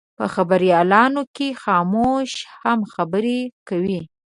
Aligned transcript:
په 0.17 0.25
خبریالانو 0.33 1.21
کې 1.35 1.47
خاموشه 1.61 2.39
هم 2.61 2.79
خبرې 2.93 3.39
کوي. 3.67 4.01